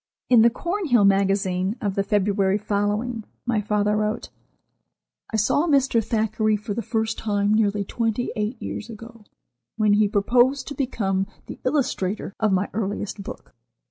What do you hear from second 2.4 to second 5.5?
following, my father wrote: "I